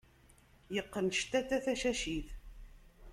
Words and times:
Iqqen 0.79 1.07
ctata 1.15 1.57
tacacit. 1.65 2.29